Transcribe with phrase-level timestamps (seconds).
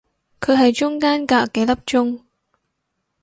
[0.39, 2.21] 佢係中間隔幾粒鐘